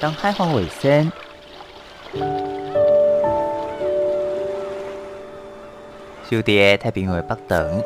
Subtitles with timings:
[0.00, 1.12] 当海防卫生，
[6.26, 7.84] 就伫太平洋北端，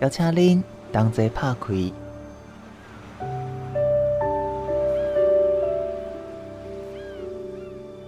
[0.00, 1.74] 邀请您同齐拍开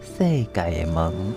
[0.01, 1.34] 世界的门。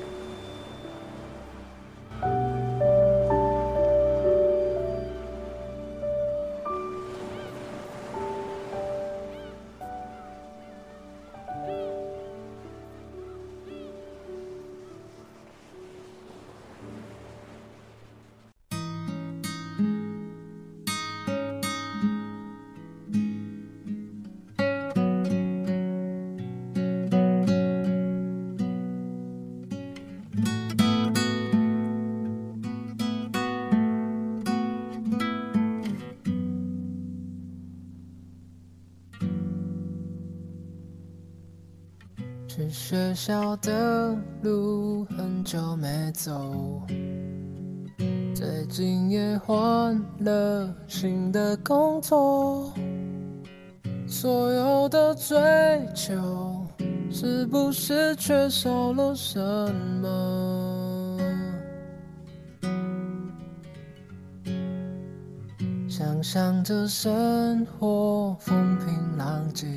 [66.69, 69.67] 着生活风平浪静。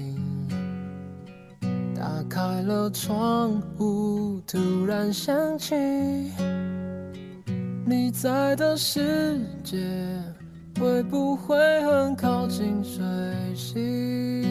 [1.97, 5.75] 打开了窗户，突然想起
[7.87, 9.79] 你在的世界，
[10.79, 13.03] 会不会很靠近水
[13.55, 14.43] 星？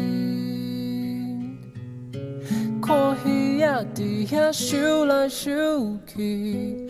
[2.82, 6.90] 看鱼仔在遐游来游去，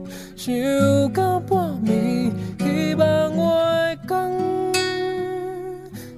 [0.43, 0.51] 想
[1.13, 3.61] 到半暝，希望我
[3.95, 4.17] 的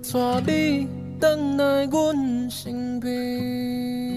[0.09, 0.88] 带你
[1.19, 4.12] 回来阮身边。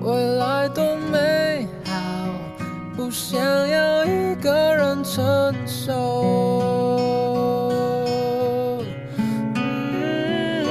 [0.00, 1.92] 未来多美好。
[2.96, 5.94] 不想要一个人承受。
[9.54, 10.64] 嗯，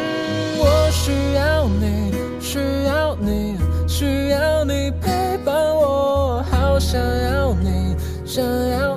[0.58, 8.89] 我需要你，需要你，需要你陪伴我，好想要你，想要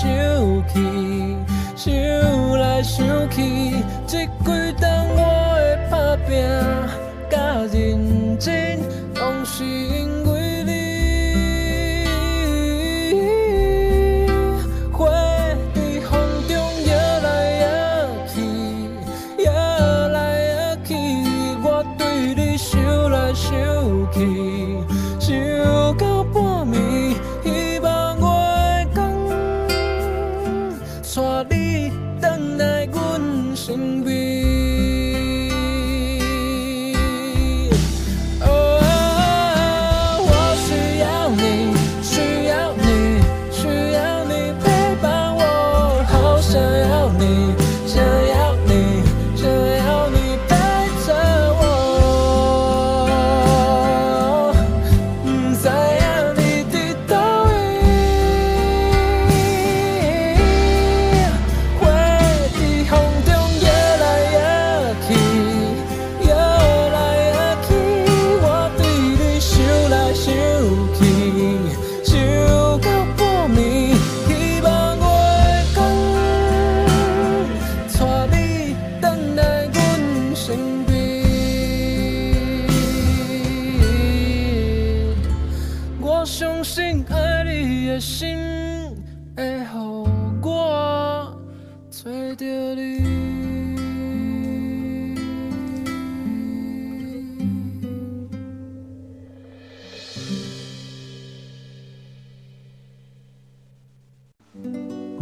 [0.00, 0.08] 想
[0.66, 1.36] 去，
[1.76, 1.92] 想
[2.58, 3.74] 来想去，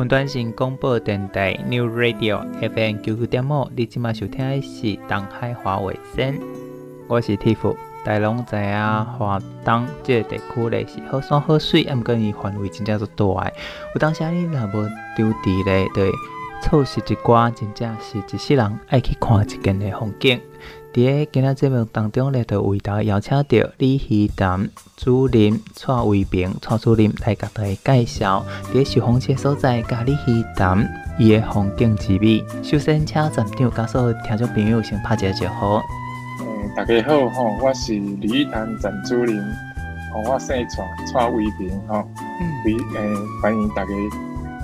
[0.08, 6.40] 云端新广播电台 New Radio FM 九九点五，你即马收听的是东海华卫星，
[7.06, 7.76] 我是 Tiff。
[8.06, 13.52] 大家拢知影，华东这个地区咧是好山好水，毋过伊范围真正足大。
[13.94, 16.10] 有当时你若无丢伫咧，对，
[16.62, 20.40] 错失一寡，真正是一世人爱去看一见的风景。
[20.92, 30.88] 伫个今仔节目当中咧，就为大家邀请到李希潭主任蔡伟平蔡主任来甲大家介绍伫个受访者所在，甲李希潭
[31.18, 32.42] 伊个风景之美。
[32.62, 35.76] 首先，请站长甲所有听众朋友先拍一个招呼。
[36.40, 39.36] 嗯，大家好吼，我是李希潭站主任，
[40.12, 40.82] 吼，我姓蔡
[41.12, 42.02] 蔡伟平吼，
[42.40, 43.90] 嗯，诶，欢迎大家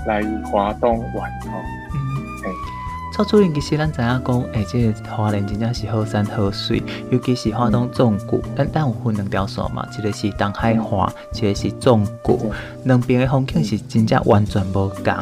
[0.07, 1.59] 来华东玩吼。
[3.15, 12.51] 蔡主任其实咱知影讲，诶、欸，这个花莲真正是好山好水，尤其是花东纵谷，咱咱有分两条线嘛，一个是东海花，一个是纵谷，
[12.83, 15.13] 两边的风景是真正完全无同。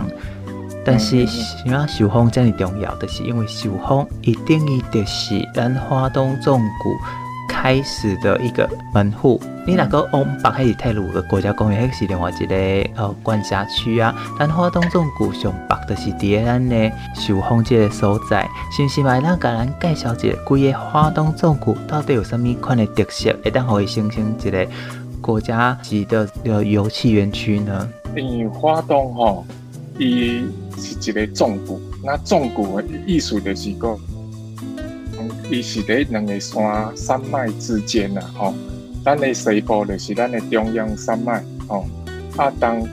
[0.84, 7.23] 但是啥受风这么重要，就是因为受风一定伊就是咱花东纵谷。
[7.54, 12.56] 开始的一个门户，你那个往北还是太鲁的国家公园，迄是另外一个
[13.02, 14.14] 呃管辖区啊？
[14.38, 19.22] 咱花东纵谷上北就是伫咱的受风这个所在，是不是嘛？
[19.22, 24.68] 咱甲咱介绍一下，规个花东纵谷到底有啥物款的特色，会当互伊形成一个
[25.22, 27.88] 国家级的呃游憩园区呢？
[28.18, 29.46] 因为花东吼，
[29.98, 30.44] 伊
[30.78, 33.98] 是一个纵谷，那纵谷的意思就是讲。
[35.50, 38.54] 伊是伫两个山山脉之间呐，吼，
[39.04, 41.86] 咱的西部就是咱的中央山脉，吼，
[42.38, 42.88] 啊东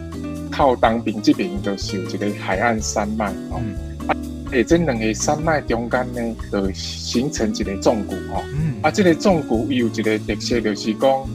[0.50, 3.60] 靠东边这边就是有一个海岸山脉，吼，
[4.08, 4.16] 啊，
[4.50, 8.42] 诶，这两个山脉中间呢，就形成一个纵谷，吼，
[8.82, 11.26] 啊，这个纵谷有一个特色，就是讲，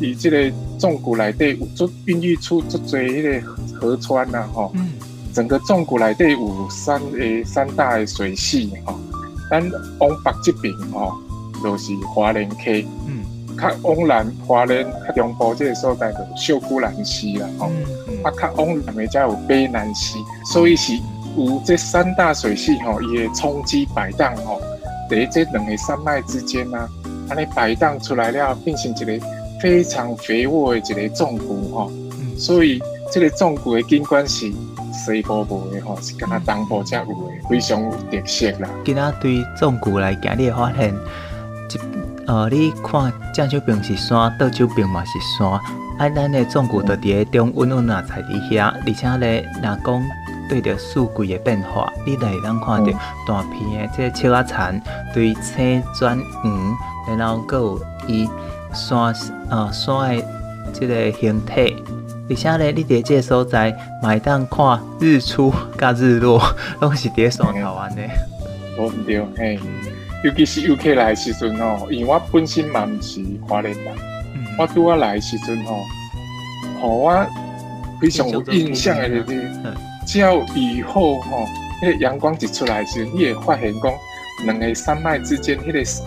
[0.00, 4.90] 伊这个纵谷内底有足孕育出足侪迄个河川呐，吼，嗯。
[5.32, 8.98] 整个纵谷内底有三诶三大的水系，吼。
[9.50, 9.60] 咱
[9.98, 11.12] 往北这边吼，
[11.62, 12.86] 就是华莲溪。
[13.06, 13.24] 嗯，
[13.58, 17.48] 较往南华莲较中部这个所在就是秀姑峦溪啦。
[17.58, 20.18] 吼、嗯嗯，啊，较往南的才有卑南溪。
[20.52, 20.94] 所以是
[21.36, 24.60] 有这三大水系吼，伊会冲击摆荡吼，
[25.10, 26.88] 在这两个山脉之间啊，
[27.28, 29.26] 安尼摆荡出来了，变成一个
[29.60, 31.90] 非常肥沃的一个纵谷吼。
[31.90, 32.80] 嗯，所以
[33.10, 34.52] 这个纵谷的景观是。
[34.92, 38.68] 西部无的吼，是敢若东部才有的，非常有特色啦。
[38.84, 45.50] 今仔对纵谷来讲，你会发现，一呃，你看正手边是山，倒手边嘛是山，
[45.98, 50.02] 啊，咱的纵谷就伫个中温温啊，在伫遐，而且咧，若讲
[50.48, 52.92] 对着四季的变化，你就会当看到
[53.26, 54.82] 大片的即个树仔田，
[55.14, 56.76] 对青转黄，
[57.16, 58.28] 然后阁有伊
[58.72, 59.14] 山
[59.48, 60.24] 呃山的
[60.72, 61.82] 即个形体。
[62.30, 66.40] 而且咧，你伫这个所在，买当看日出甲日落，
[66.80, 68.08] 拢是伫山头安尼。
[68.78, 69.58] 无毋对，嘿，
[70.22, 73.92] 尤其是游客来时阵吼，因为我本身嘛毋是花莲人，
[74.36, 75.74] 嗯、我拄我来时阵吼，
[76.80, 77.26] 互我
[78.00, 79.50] 非常有印象的就是，
[80.06, 81.48] 只要雨后吼，迄、
[81.82, 83.92] 那个阳光一出来时，你会发现讲，
[84.44, 86.06] 两个山脉之间迄个山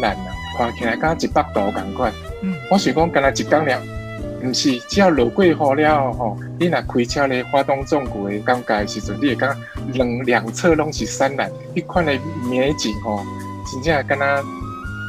[0.00, 2.10] 蓝啊，看起来敢一百度共款。
[2.42, 3.78] 嗯，我想讲，敢若一工了。
[4.42, 9.58] 毋是，只要落过雨了吼，你若开车咧，花东纵谷的感觉的时阵，你会感觉
[9.92, 12.12] 两两侧拢是山岚，迄款的
[12.48, 13.20] 美景吼，
[13.72, 14.26] 真正敢若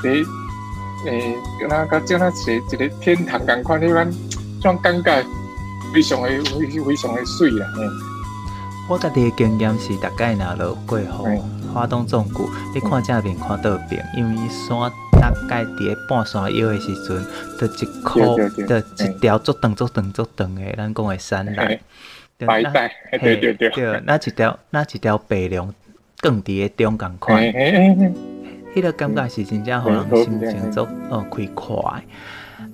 [0.04, 0.26] 伫
[1.06, 4.12] 诶，敢若甲这样一个一个天堂共款，迄款
[4.62, 5.24] 种感觉
[5.94, 7.68] 非常的非非常的水啦。
[8.90, 11.06] 我家己的经验是，大概若落过雨，
[11.74, 14.92] 花东纵谷，你看正面看倒边，因为山。
[15.22, 17.22] 大概伫咧半山腰的时阵，
[17.60, 21.80] 就一箍，就一条足长足长足长的，咱讲的山岚。
[22.48, 24.02] 白带，对对对。
[24.06, 25.74] 那一条，那一条白龙，
[26.22, 27.44] 更伫个中共款。
[27.44, 32.02] 迄个感觉是真正互人心情足哦开快。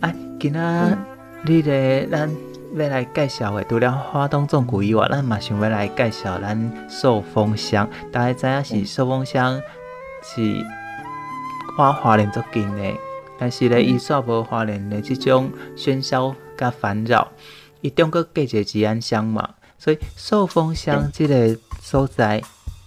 [0.02, 0.98] 啊，今仔
[1.46, 2.30] 你咧，咱
[2.76, 7.90] 要来介绍的，除了花东纵谷以外，咱嘛想要来介绍咱寿丰乡。
[8.12, 9.62] 大家知影是寿丰乡
[10.24, 10.66] 是。
[11.78, 12.94] 花花莲足近的，
[13.38, 17.28] 但是咧，伊煞无花莲的这种喧嚣甲烦扰，
[17.82, 22.42] 伊中国隔一个吉安乡嘛，所以寿丰乡即个所在，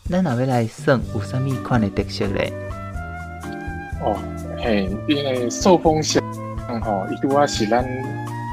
[0.09, 2.51] 咱若要来算有啥物款的特色咧？
[4.03, 4.17] 哦，
[4.57, 6.23] 嘿，因为寿丰乡
[6.81, 7.85] 吼，伊拄啊是咱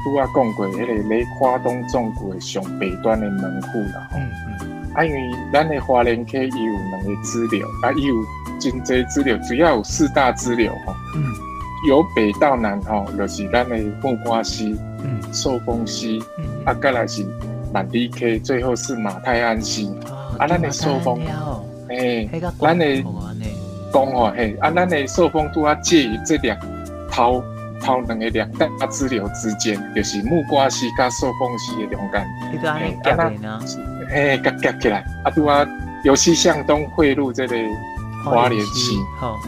[0.06, 4.30] 拄啊讲过迄个咧花东纵谷的上北端的门户啦，吼、嗯
[4.62, 5.20] 嗯，啊，因为
[5.52, 8.14] 咱的花莲溪伊有两个支流，啊，伊有。
[8.58, 11.22] 真济支流，主要有四大支流吼，嗯，
[11.86, 17.22] 由北到南吼，就是咱的木瓜溪、嗯，寿丰溪，嗯，啊，再来是
[17.70, 19.94] 板栗 K，最后是马太安溪。
[20.10, 21.20] 哦、啊，咱的受风，
[21.90, 22.26] 哎，
[22.58, 23.02] 咱的
[23.92, 26.58] 讲吼，嘿，啊，咱的受风都啊介于这两
[27.12, 27.44] 头
[27.80, 32.26] 头两个两大支流之间，就是木瓜溪跟受风溪的中间。
[32.52, 33.60] 你都安尼夹的呢？
[34.08, 35.66] 嘿，夹夹起来，啊，都啊
[36.04, 37.56] 尤其向东汇入这个
[38.24, 38.96] 花莲溪。
[39.18, 39.38] 好，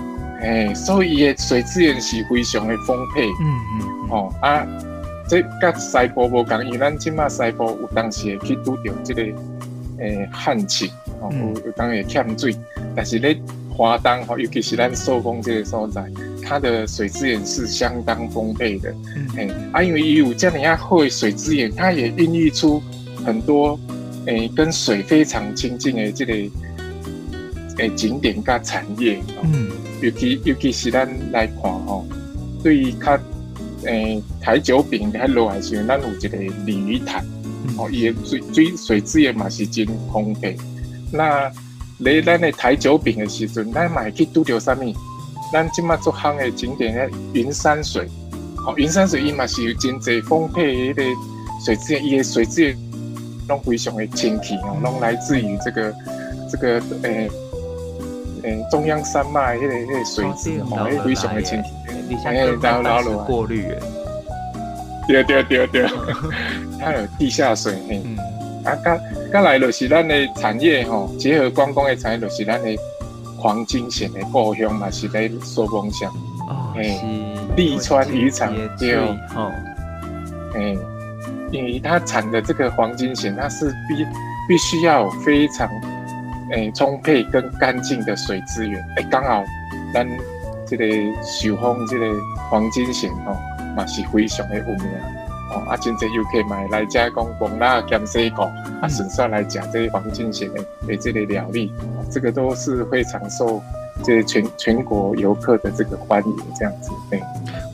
[0.40, 3.26] 哎，所以伊的水资源是非常的丰沛。
[3.40, 4.10] 嗯嗯，嗯。
[4.10, 4.66] 哦啊。
[5.30, 9.22] 这甲西部无共，因为咱即马西部有当时会去拄着这个
[9.98, 12.56] 诶旱情，吼、嗯，有有当会欠水，
[12.96, 16.02] 但是咧华东吼，尤其是咱寿丰这个所在，
[16.48, 18.94] 它的水资源是相当丰沛的。
[19.14, 22.82] 嗯，诶，啊，因为伊有这样样好的水资源，它也孕育出
[23.24, 23.78] 很多
[24.26, 26.32] 诶跟水非常亲近的这个
[27.76, 29.20] 诶景点甲产业。
[29.42, 29.68] 嗯，
[30.00, 32.06] 尤其尤其是咱来看吼，
[32.62, 33.18] 对于较。
[33.84, 36.36] 诶，台九饼喺落来时，咱有一个
[36.66, 37.24] 鲤鱼潭，
[37.76, 40.56] 哦，伊的水水水资源嘛是真丰沛。
[41.12, 41.48] 那
[41.98, 44.92] 咧咱的台九饼的时阵，咱嘛会去拄着啥物？
[45.52, 48.08] 咱即马做行的景点咧，云山水，
[48.66, 51.20] 哦，云山水伊嘛是有真济丰沛的迄个
[51.64, 52.76] 水资源，伊的水资源
[53.48, 55.94] 拢非常的清气哦，拢来自于这个
[56.50, 57.30] 这个诶
[58.42, 61.70] 诶中央山脉迄个迄个水质哦，非常的清气。
[62.24, 63.78] 哎，然后然后过滤诶，
[65.06, 65.86] 对对对对，
[66.80, 68.00] 它有地下水嘿。
[68.04, 68.16] 嗯，
[68.64, 68.98] 啊，刚
[69.32, 72.68] 刚来就是咱的产业吼，结合观光的产业，就是咱的
[73.38, 76.12] 黄金线的故乡嘛，是在寿丰乡。
[76.48, 77.54] 哦，是。
[77.56, 79.50] 利川渔场对哦。
[80.54, 80.76] 哎，
[81.50, 84.04] 因为它产的这个黄金线，它是必
[84.48, 85.68] 必须要有非常
[86.50, 88.84] 诶充沛跟干净的水资源。
[88.96, 89.42] 哎，刚好
[89.94, 90.06] 咱。
[90.70, 90.84] 这个
[91.22, 92.04] 寿丰这个
[92.50, 93.32] 黄金线吼，
[93.74, 94.84] 嘛是非常的有名
[95.50, 95.64] 哦。
[95.68, 98.44] 啊，真济游客嘛来这讲崩拉咸水果，
[98.80, 101.72] 啊，顺便来讲这个黄金线的的这个料理，
[102.10, 103.62] 这个都是非常受
[104.02, 106.36] 这个全全国游客的这个欢迎。
[106.56, 107.20] 这样子，对。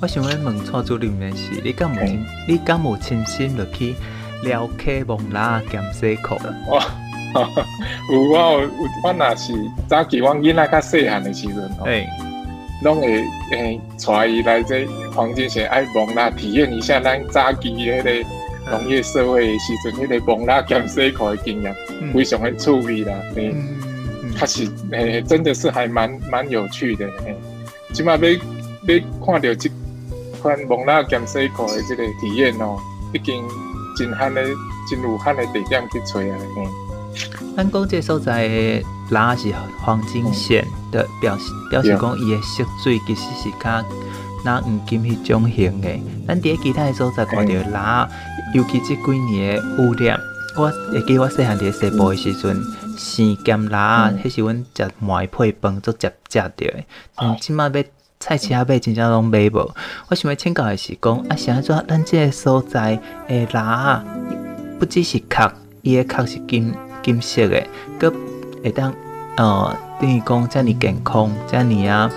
[0.03, 2.03] 我想问问蔡主任的是，你敢有
[2.47, 3.95] 你敢有亲身落去
[4.43, 6.37] 撩客崩拉咸水果？
[6.69, 6.85] 哇，
[8.13, 8.71] 有我有
[9.03, 9.53] 我那是
[9.89, 11.85] 早期我囡仔较细汉的时阵哦。
[12.85, 18.11] 拢会诶，带伊来这黄金线爱蒙啦体验一下咱早期迄个
[18.71, 21.75] 农业社会的时阵，迄个蒙啦咸水库的经验，
[22.13, 23.15] 非常的趣味啦。
[23.37, 23.55] 诶，
[24.39, 27.07] 确实诶，真的是还蛮蛮有趣的。
[27.25, 27.35] 诶，
[27.93, 29.71] 起码要要看到这
[30.41, 32.79] 款蒙啦咸水库的这个体验哦，
[33.13, 33.43] 已经
[33.97, 34.43] 真罕的
[34.91, 36.39] 真有罕的地点去找啊。
[37.57, 38.83] 咱讲这所在。
[39.11, 40.65] 拉是黄金线
[40.95, 43.85] 的表示，表示讲伊的色水其实是较
[44.45, 45.89] 那黄金迄种型的。
[46.27, 48.09] 咱伫其他的所在看到拉，
[48.55, 50.19] 尤其即几年的污染，
[50.57, 52.63] 我会记我细汉伫西部的时阵，
[52.97, 56.85] 生咸拉，迄是阮食糜配饭做食食着的。
[57.17, 57.85] 嗯，即马要
[58.21, 59.75] 菜市仔买，真正拢买无。
[60.09, 64.05] 我想要请教的是讲，啊，是安怎咱即个所在的拉，
[64.79, 67.67] 不只是壳，伊的壳是金金色的，
[67.99, 68.13] 搁。
[68.63, 68.95] 会当
[69.37, 72.11] 呃，等于讲遮尔健康，遮尔啊，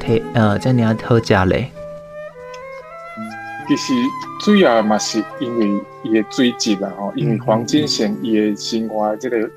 [0.00, 1.70] 体呃，遮尔啊好食嘞。
[3.68, 3.92] 其实
[4.40, 9.50] 主要嘛是因为伊的水质啦吼，因为黄金线伊的生活这个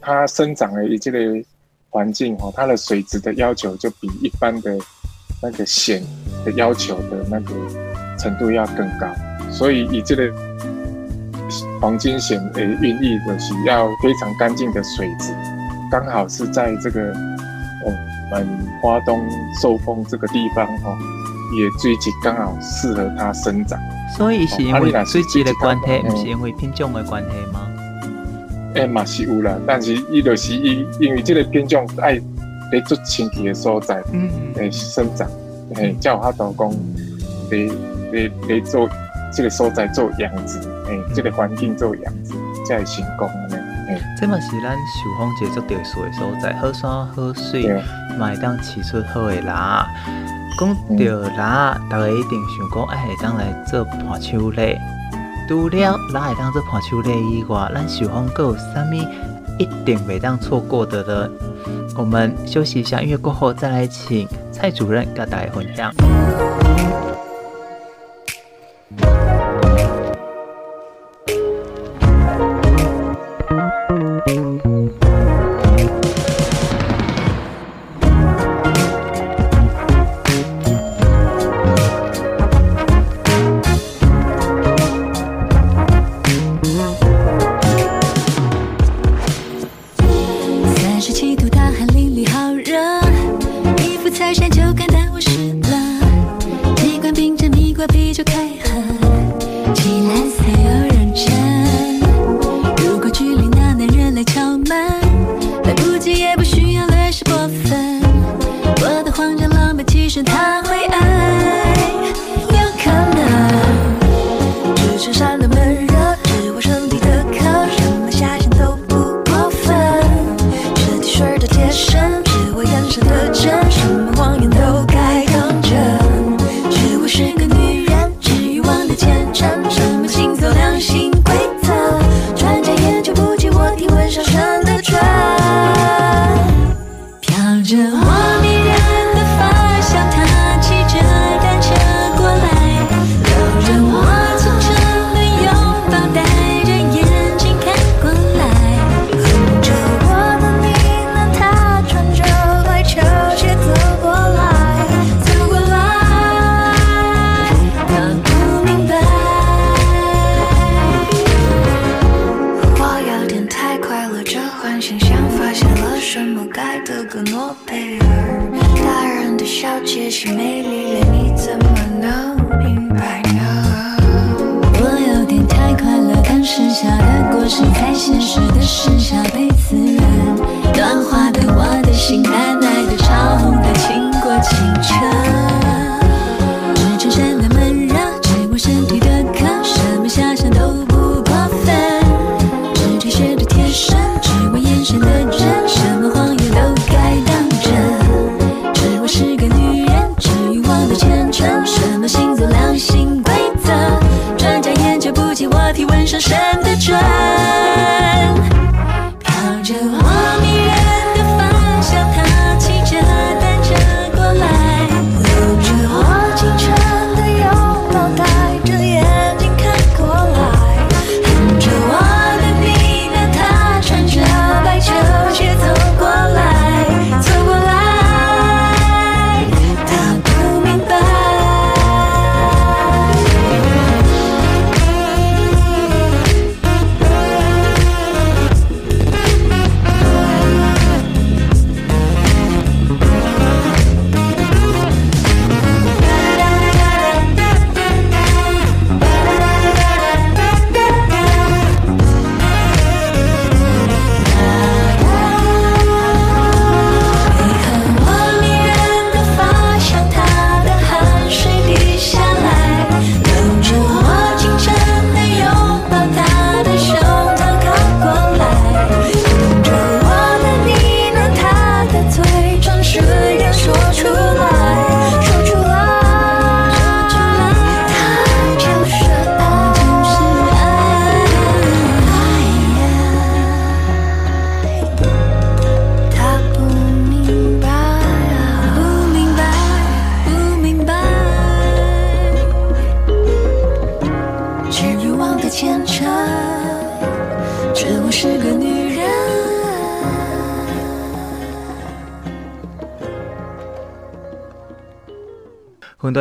[0.00, 1.18] 它生长的这个
[1.90, 4.78] 环境吼，它的水质的要求就比一般的
[5.42, 6.02] 那个线
[6.44, 7.54] 的要求的那个
[8.18, 9.06] 程度要更高，
[9.50, 10.32] 所以以这个。
[11.82, 15.34] 黄金线诶，孕育的是要非常干净的水质，
[15.92, 17.12] 刚好是在这个
[17.84, 17.90] 我
[18.30, 18.48] 们
[18.80, 19.22] 花东
[19.60, 20.96] 受风这个地方哦，
[21.54, 23.78] 也最近刚好适合它生长。
[24.16, 27.68] 所以是因为水质的关系，不是因为品种的关系吗？
[28.74, 32.18] 诶，嘛是有啦，但是伊就是因因为这个品种爱
[32.72, 35.28] 在做清气的所在，嗯诶生长，
[35.74, 36.74] 诶叫它老公
[37.50, 37.58] 来
[38.12, 38.88] 来来做
[39.30, 40.58] 这个所在做养殖。
[40.88, 42.32] 诶，这个环境做养殖，
[42.66, 43.28] 才会成功
[44.18, 47.68] 这嘛是咱寿丰一个足特殊的所在，好山好水，
[48.18, 49.86] 嘛会当饲出好的啦。
[50.58, 51.04] 讲到
[51.36, 54.76] 啦，大家一定想讲，哎，会当来做伴手礼。
[55.48, 58.94] 除了拉会当做伴手礼以外，咱寿丰阁有啥物
[59.58, 61.28] 一定袂当错过的呢？
[61.96, 65.92] 我们休息一下，音乐过后再来请蔡主任跟大家分享。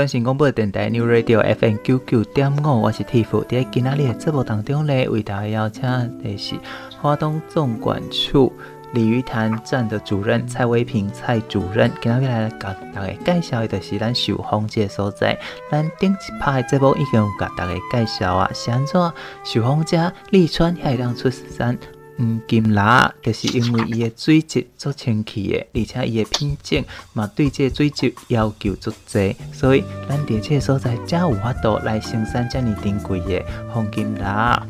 [0.02, 3.46] 云端新广播电台 New Radio FM 九九点五，我是 Tiff。
[3.48, 5.84] 在今仔日的节目当中呢，为大家邀请
[6.24, 6.56] 的是
[7.00, 8.52] 华东总管处
[8.94, 15.38] 鲤鱼潭站的主任蔡威平蔡主任，今仔日来甲大家介绍的就是咱秀峰这个所在。
[15.70, 21.78] 咱顶一拍的节目已经有甲大家介绍啊，是安怎秀峰这利川还会当出山。
[22.22, 34.62] 黄金蜡就是因为伊的水质足清气的，而且伊的品种嘛对这个水质要求足侪，所以咱伫这个所在才有法度来生产这么珍贵的黄金蜡。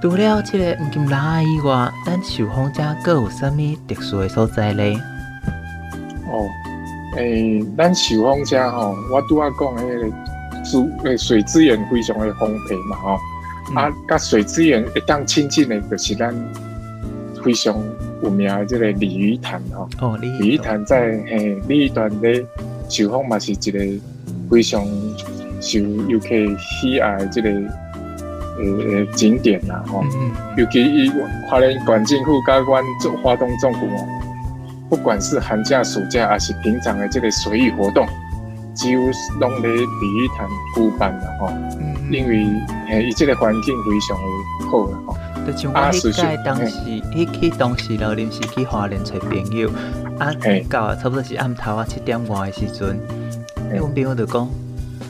[0.00, 4.98] 除了这个黄金蜡以外，咱秀峰这阁有啥物特殊的所在咧？
[6.26, 6.48] 哦，
[7.18, 13.18] 诶、咱秀峰这吼，我拄仔讲迄个资诶水资源非常的丰沛嘛，吼。
[13.74, 16.34] 啊，甲水资源会当亲近的，就是咱
[17.44, 17.76] 非常
[18.22, 19.88] 有名的这个鲤鱼潭吼。
[20.00, 22.44] 哦，鲤鱼潭在嘿鲤鱼潭咧，
[22.88, 23.78] 秀峰嘛是一个
[24.50, 24.84] 非常
[25.60, 25.78] 受
[26.08, 26.28] 游客
[26.58, 30.04] 喜爱的这个呃呃景点啦吼。
[30.14, 31.10] 嗯，尤其伊
[31.48, 34.06] 花莲县政府甲阮做花东纵谷哦，
[34.88, 38.04] 不管是寒假暑假还是平常的这个随意活动，
[38.74, 41.48] 几乎拢咧鲤鱼潭举办啦吼。
[41.80, 41.89] 嗯。
[42.10, 42.44] 因为
[42.88, 45.16] 诶，伊这个环境非常的好啦吼。
[45.46, 46.76] 就像我迄届当时，
[47.14, 49.70] 迄去当时了临时去华联找朋友，
[50.18, 50.30] 啊，
[50.68, 53.00] 到啊差不多是暗头啊七点外的时阵，
[53.70, 54.42] 诶，阮朋友就讲，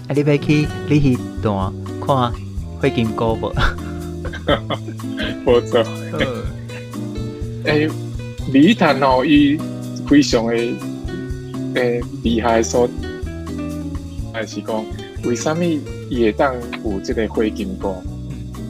[0.06, 1.72] 啊，你要去你迄段
[2.06, 2.32] 看
[2.80, 3.52] 火金菇无？
[5.46, 5.82] 无错。
[7.64, 7.88] 诶，
[8.52, 9.58] 鲤鱼潭哦，伊
[10.06, 10.54] 非常的
[11.74, 12.88] 诶厉害所，
[14.32, 14.84] 还是讲
[15.24, 15.64] 为什么？
[16.11, 16.53] 伊会当
[16.85, 17.94] 有这个火金菇，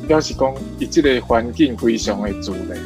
[0.06, 2.78] 表示讲伊这个环境非常的自然，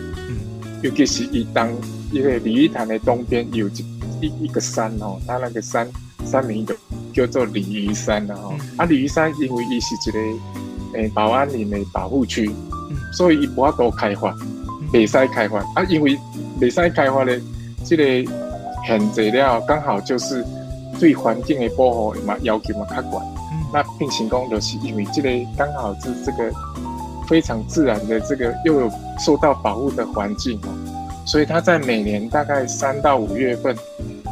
[0.81, 1.69] 尤其是伊当
[2.13, 3.85] 一个鲤鱼潭的东边有一
[4.21, 5.91] 一一个山哦，它那个山
[6.25, 6.75] 山名就
[7.13, 8.55] 叫做鲤鱼山了吼。
[8.77, 12.49] 啊，鲤鱼山因为伊是一个诶保安林的保护区，
[13.13, 14.33] 所以伊无法度开发，
[14.93, 15.59] 未使开发。
[15.75, 16.17] 啊，因为
[16.61, 17.41] 未使开发的
[17.85, 18.33] 这个
[18.87, 20.45] 限制了，刚好就是
[21.01, 23.34] 对环境的保护嘛要求嘛较悬。
[23.75, 26.51] 那并行宫就是因为这个刚好是这个
[27.29, 30.71] 非常自然的这个又有受到保护的环境哦，
[31.27, 33.75] 所以它在每年大概三到五月份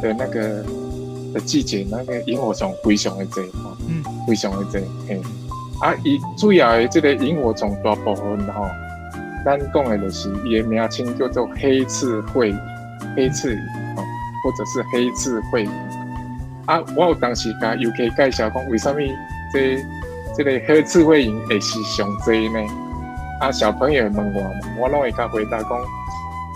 [0.01, 0.63] 的那个
[1.33, 5.21] 的季节，那个萤火虫非常的多哈，嗯，非常的多嘿。
[5.81, 8.71] 啊，伊主要的这个萤火虫大部分哈，
[9.43, 12.55] 咱讲的就是伊的名称叫做黑刺喙，
[13.15, 13.57] 黑刺蚁
[13.97, 14.03] 哦。
[14.43, 15.65] 或者是黑刺会。
[16.65, 18.99] 啊，我有当时甲 UK 介绍讲，为什么
[19.53, 19.77] 这
[20.35, 22.59] 这个黑刺会营会是上济呢？
[23.39, 24.49] 啊，小朋友问我嘛，
[24.81, 25.69] 我拢会甲回答讲，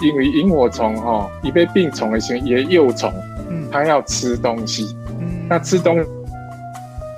[0.04, 3.14] 因为萤火虫吼，伊被病虫的时候，伊的幼虫，
[3.50, 6.04] 嗯，它要吃东西，嗯，那吃东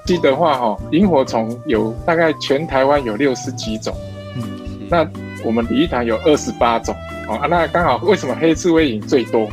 [0.05, 3.95] 西的话，吼，萤火虫有大概全台湾有六十几种，
[4.35, 4.43] 嗯，
[4.89, 5.07] 那
[5.45, 6.95] 我们鲤鱼潭有二十八种，
[7.27, 9.47] 哦，啊，那刚好为什么黑刺会营最多？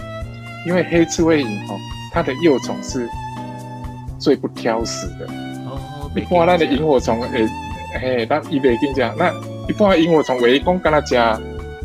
[0.67, 1.77] 因为黑刺会营吼，
[2.12, 3.09] 它的幼虫是
[4.19, 5.46] 最不挑食的，哦，
[6.16, 7.46] 一般咱的萤火虫，会，
[8.00, 9.31] 嘿，咱伊袂跟讲，那
[9.68, 11.14] 一般萤火虫围攻跟他食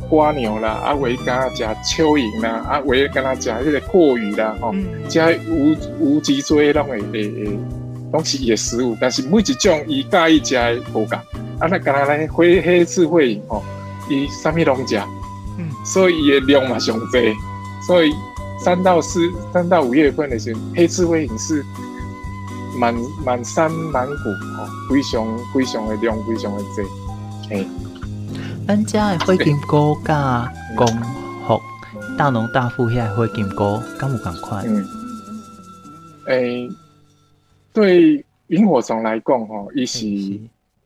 [0.10, 7.60] 瓜牛啦，啊，围跟他食蚯蚓啦，啊，围跟他食迄个蛞蝓啦，吼、嗯，加无无脊椎拢会会会
[8.14, 11.18] 拢是伊的食物，但是每一种伊介意食的无共，
[11.60, 13.62] 啊，那跟他来灰黑刺会营吼，
[14.10, 14.98] 伊啥物拢食，
[15.58, 17.34] 嗯，所以伊的量嘛上济，
[17.86, 18.14] 所以
[18.64, 21.66] 三到四、三到五月份的时候，黑刺会营是。
[22.82, 26.84] 满满山满谷哦，非常非常的亮，非常的多。
[27.48, 27.68] 嘿，
[28.68, 30.88] 咱家的火金菇甲光
[31.46, 31.62] 复
[32.18, 34.66] 大农大富遐火金菇敢有共款？
[34.68, 34.84] 嗯，
[36.26, 36.70] 诶、欸，
[37.72, 40.08] 对萤火虫来讲吼，伊是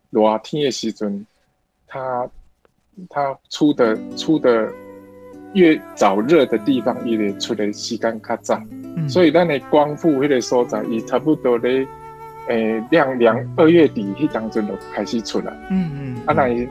[0.10, 1.26] 热天的时阵，
[1.88, 2.30] 它
[3.10, 4.70] 它出的出的
[5.56, 8.62] 越早热的地方，伊会出来时间较早。
[9.10, 11.88] 所以，咱的光复迄个所在，伊差不多咧，
[12.48, 15.54] 诶、欸，亮亮二月底迄当阵就开始出来。
[15.70, 16.18] 嗯嗯。
[16.26, 16.68] 啊，那伊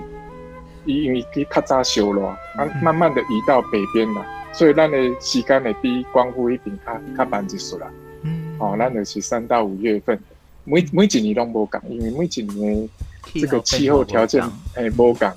[0.85, 7.91] 伊因为伊较早收落，啊，慢慢的移到北边了，所以咱的时间会比光复迄边较较慢一数啦。
[8.23, 8.55] 嗯。
[8.59, 10.19] 哦，咱就是三到五月份，
[10.65, 12.89] 每每一年拢无共，因为每一年
[13.33, 14.43] 的这个气候条件
[14.75, 15.29] 诶无共。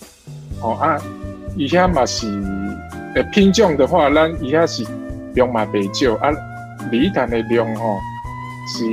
[0.61, 0.99] 哦啊，
[1.55, 2.27] 以前嘛是
[3.23, 4.85] 品种的话，咱以前是
[5.35, 6.29] 用嘛白酒啊。
[6.91, 7.97] 鲤鱼潭的量吼
[8.67, 8.85] 是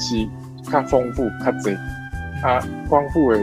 [0.00, 0.28] 是
[0.70, 1.76] 较丰富较侪，
[2.42, 3.38] 啊，光复的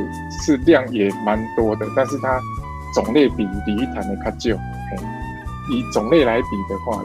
[0.45, 2.39] 是量也蛮多的，但是它
[2.93, 4.57] 种类比鲤鱼潭的较少，
[5.69, 7.03] 以种类来比的话，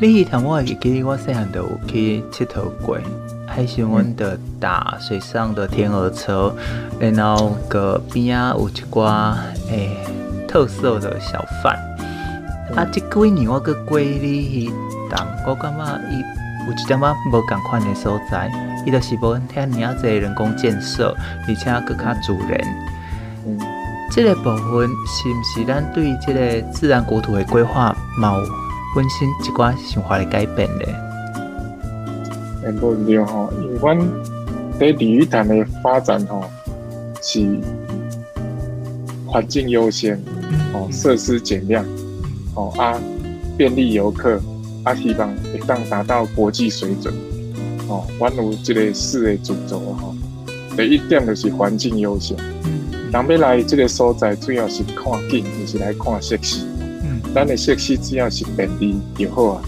[0.00, 2.98] 鲤鱼潭我会记得我细汉有去佚佗过，
[3.46, 6.52] 还是阮的打水上的天鹅车，
[6.98, 9.34] 然后个边啊有一寡
[9.68, 9.96] 诶、
[10.58, 11.78] 特色的小贩。
[12.74, 14.72] 啊，这几年我去过哩，
[15.08, 16.18] 当我感觉伊
[16.66, 18.50] 有一点仔无共款的所在，
[18.84, 21.14] 伊就是无遐尔仔侪人工建设，
[21.46, 22.60] 而且佫较自然。
[23.46, 23.56] 嗯，
[24.10, 28.28] 这个部分是毋是咱对这个自然国土的规划，有
[28.96, 30.88] 本身一寡想法的改变咧？
[32.64, 33.96] 诶，无对吼，因为阮
[34.76, 36.42] 对鲤鱼潭的发展吼
[37.22, 37.60] 是
[39.26, 40.20] 环境优先，
[40.72, 41.84] 哦，设施减量。
[42.54, 43.00] 哦啊，
[43.56, 44.40] 便利游客，
[44.82, 47.14] 啊希望会当达到国际水准。
[47.88, 50.14] 哦，阮有这个四个主轴哈，
[50.76, 52.36] 第一点就是环境优先。
[52.64, 56.66] 嗯，人要来这个所在，主要是看景，就是来看设施。
[56.80, 59.62] 嗯，咱的设施只要是便利就好啊，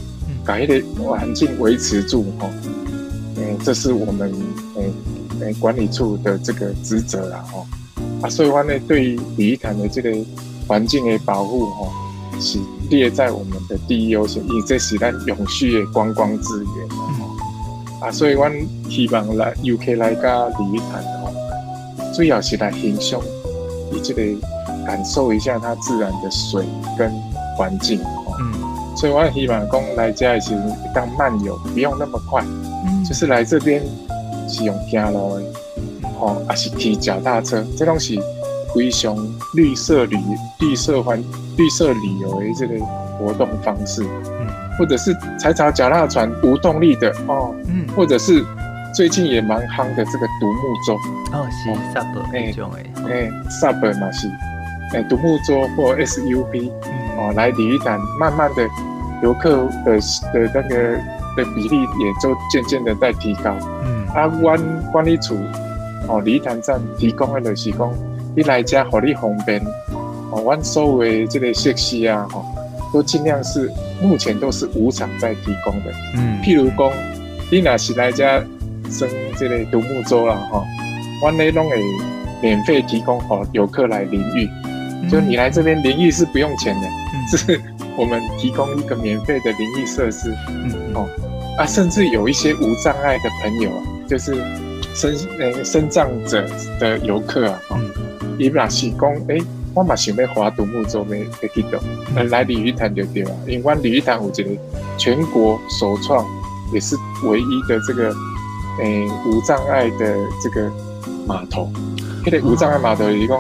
[0.45, 2.51] 把迄个环境维持住哈。
[3.37, 4.31] 嗯，这是我们
[4.75, 4.93] 诶
[5.41, 7.65] 诶管理处的这个职责啦哈。
[8.23, 10.11] 啊，所以阮呢对于鲤鱼潭的这个
[10.71, 11.91] 环境的保护哦。
[12.39, 18.51] 是列在我们的第一优先，因为这是咱永续的观光资源、嗯、啊，所以阮
[18.89, 21.31] 希望来 UK 来加鲤鱼潭哦，
[22.15, 23.21] 最好是来欣赏，
[23.93, 24.23] 以这个
[24.87, 26.65] 感受一下它自然的水
[26.97, 27.13] 跟
[27.59, 28.33] 环境哦。
[28.41, 30.57] 嗯，所以我希望讲来这里是
[30.95, 32.43] 当慢游，不用那么快，
[32.87, 33.83] 嗯，就是来这边
[34.49, 35.43] 是用走路的，
[36.21, 38.19] 哦，还是骑脚踏车，这东西
[38.75, 39.17] 非常
[39.55, 40.17] 绿色旅
[40.61, 41.23] 绿色环。
[41.57, 42.83] 绿色旅游的这个
[43.19, 44.03] 活动方式，
[44.41, 44.47] 嗯，
[44.79, 47.11] 或者是踩踩脚踏船无动力的。
[47.27, 48.43] 哦，嗯，或者是
[48.95, 50.95] 最近也蛮夯的这个独木舟。
[51.37, 54.27] 哦，是 SUP 那种诶，诶，SUP 嘛是，
[54.95, 56.71] 诶，独木舟或 SUP，
[57.19, 58.67] 哦，来鲤鱼潭，慢慢的
[59.23, 59.99] 游客的
[60.33, 60.97] 的那个
[61.37, 63.55] 的比例也就渐渐的在提高，
[63.85, 64.59] 嗯，阿湾
[64.91, 65.37] 管理处
[66.09, 67.93] 哦，鲤鱼潭站提供的就是讲，
[68.41, 69.63] 你来家好你方便。
[70.31, 72.43] 哦，阮所有的这个设施啊，吼，
[72.91, 75.93] 都尽量是目前都是无偿在提供的。
[76.17, 76.91] 嗯，譬如讲，
[77.53, 78.25] 你若是来遮
[78.89, 80.65] 生这个独木舟啦，吼，
[81.21, 81.77] 阮呢拢会
[82.41, 84.49] 免费提供好游客来淋浴，
[85.03, 87.61] 嗯，就你来这边淋浴是不用钱的，嗯，是
[87.95, 90.35] 我们提供一个免费的淋浴设施。
[90.49, 91.07] 嗯，哦，
[91.59, 94.35] 啊，甚至有一些无障碍的朋友啊，就是
[94.95, 96.49] 身呃身障者
[96.79, 97.91] 的游客啊，嗯，
[98.41, 99.43] 伊若是讲诶。
[99.73, 101.79] 我嘛想要划独木舟，要要去到，
[102.25, 104.51] 来鲤鱼潭就对了，因为我鲤鱼潭有一个
[104.99, 106.27] 全国首创，
[106.73, 108.13] 也是唯一的这个
[108.81, 110.69] 诶、无障碍的这个
[111.25, 111.71] 码头。
[112.25, 113.39] 迄、个无障碍码头是讲，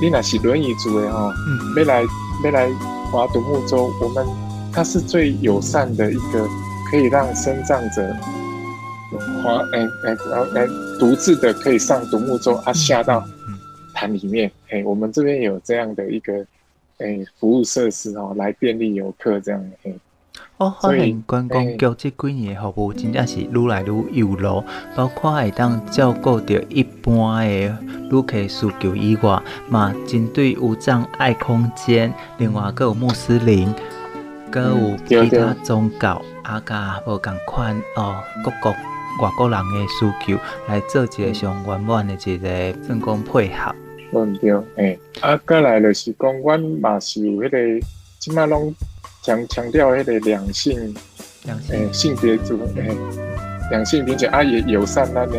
[0.00, 2.02] 你若是轮椅族的吼，嗯，要来
[2.44, 2.70] 要来
[3.12, 4.26] 划独木舟，我们
[4.72, 6.48] 它是最友善的一个，
[6.90, 8.02] 可以让身障者
[9.44, 10.66] 划诶诶然后来
[10.98, 13.22] 独自的可以上独木舟啊下到。
[13.98, 16.46] 潭里面，哎，我们这边有这样的一个，
[16.98, 19.92] 哎，服务设施哦，来便利游客这样，哎。
[20.58, 24.62] 哦，发现观光局这几年的服务真正是愈来愈有路，
[24.94, 27.76] 包括会当照顾到一般的
[28.08, 33.74] 旅客需求以外，嘛针对无障碍空间，另外还有穆斯林，
[34.52, 38.70] 还有其他宗教，啊甲无共款哦，各国
[39.20, 43.74] 外国人的需求来做一个上圆满的一个成功配合。
[44.10, 47.86] 对对，诶、欸，啊，过来就是讲，阮嘛是有迄个，
[48.18, 48.74] 即马拢
[49.22, 50.94] 强强调迄个两性，
[51.44, 52.96] 两性，诶、欸，性别主，诶、欸，
[53.70, 55.38] 两性并且啊也友善咱的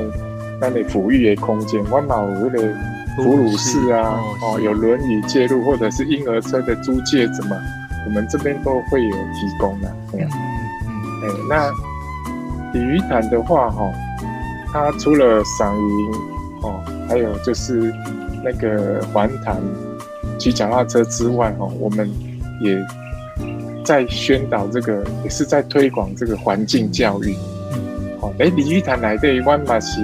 [0.62, 2.76] 咱的抚育的空间，阮嘛有迄个
[3.18, 7.56] 哺乳室啊，哦，哦有轮椅介入或者是婴儿车的租借怎么，
[8.06, 10.38] 我们这边都会有提供的，这样，诶、
[10.88, 11.30] 嗯。
[11.30, 11.72] 欸，那
[12.72, 13.92] 鲤鱼潭的话，哈，
[14.72, 16.12] 它除了赏鱼，
[16.62, 17.92] 哦，还有就是。
[18.43, 19.58] 那个环潭
[20.38, 22.10] 骑脚踏车之外，哈，我们
[22.62, 22.78] 也
[23.84, 27.36] 在宣导这个，也是在推广这个环境教育。
[28.21, 30.02] 好，哎，鲤鱼潭来对湾马是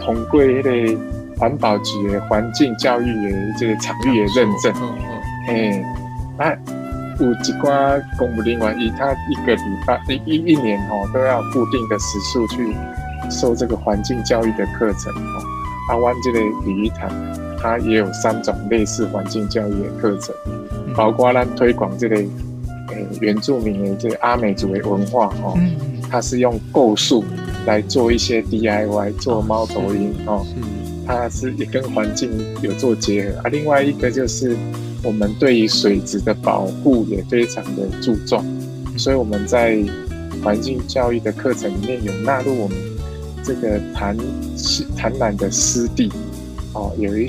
[0.00, 0.98] 通过那个
[1.38, 4.72] 环保局的环境教育的这个场域的认证。
[4.76, 4.98] 嗯
[5.48, 5.84] 嗯
[6.38, 6.56] 哎，啊，
[7.20, 12.74] 有一寡公务人员，以他一个礼拜一一一年哦，都要固定的时数去
[13.30, 15.12] 受这个环境教育的课程。
[15.12, 15.42] 哦，
[15.90, 17.10] 阿湾这个鲤鱼潭。
[17.66, 20.32] 它也有三种类似环境教育的课程，
[20.94, 22.28] 包括咱推广这个诶、
[22.90, 25.58] 欸、原住民的这个阿美族的文化哦，
[26.08, 27.24] 它是用构树
[27.66, 30.46] 来做一些 DIY 做猫头鹰哦，
[31.04, 32.30] 它是也跟环境
[32.62, 33.48] 有做结合啊。
[33.50, 34.56] 另外一个就是
[35.02, 38.44] 我们对于水质的保护也非常的注重，
[38.96, 39.76] 所以我们在
[40.44, 42.76] 环境教育的课程里面有纳入我们
[43.42, 44.16] 这个潭
[44.96, 46.12] 潭南的湿地
[46.72, 47.28] 哦，有一。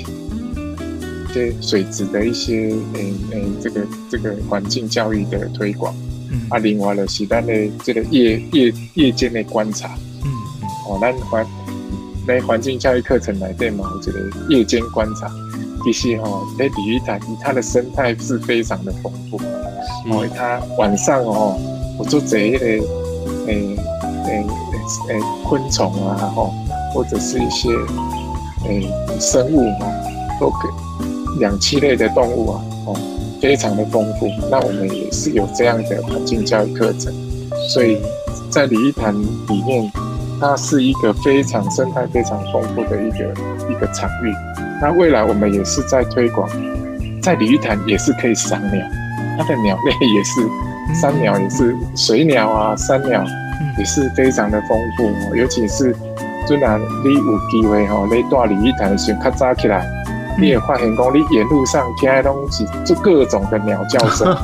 [1.32, 5.94] 些水质的一些诶诶、这个这个环境教育的推广，
[6.30, 7.52] 嗯，啊，另外就是咱的
[7.84, 9.88] 这个夜夜夜间的观察，
[10.24, 10.30] 嗯
[10.62, 11.46] 嗯，哦，咱环
[12.26, 15.30] 咱环境教育课程来对嘛，我觉得夜间观察，
[15.84, 19.38] 其实哈，在鲤鱼潭，它的生态是非常的丰富，
[20.10, 21.58] 哦，它晚上哦，
[21.98, 22.80] 我做这一类
[23.46, 23.76] 诶
[24.26, 24.46] 诶
[25.08, 26.52] 诶昆虫啊，吼，
[26.92, 27.70] 或者是一些
[28.66, 29.86] 诶、欸、生物嘛，
[30.40, 30.87] 都可以。
[31.38, 32.96] 两栖类的动物啊，哦，
[33.40, 34.28] 非常的丰富。
[34.50, 37.12] 那我们也是有这样的环境教育课程，
[37.70, 37.98] 所以
[38.50, 39.90] 在鲤鱼潭里面，
[40.40, 43.24] 它是一个非常生态非常丰富的一个
[43.70, 44.32] 一个场域。
[44.80, 46.48] 那未来我们也是在推广，
[47.20, 48.86] 在鲤鱼潭也是可以赏鸟，
[49.36, 53.24] 它的鸟类也是山鸟，也是水鸟啊，山鸟
[53.78, 55.34] 也是非常的丰富。
[55.34, 55.92] 尤其是，
[56.46, 59.84] 就拿你有机会哈，你到鲤鱼潭的时候，较早起来。
[60.38, 64.34] 你也发现讲，你沿路上听的东西，就各种的鸟叫声，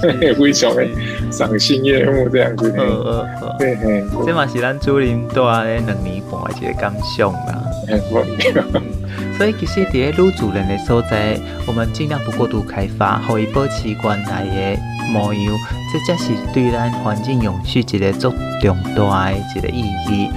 [0.38, 0.86] 非常的
[1.30, 2.72] 赏心悦目这样子。
[2.76, 7.64] 呃呃呃，对嘿，这嘛是咱竹林住啊两年半的一个感想啦。
[9.36, 15.58] 所以其实伫个女主人的所在，我们尽量不过度开发，可以保持原来的模样，
[15.92, 20.30] 这才是对咱环境永续一个足重大的一个意义。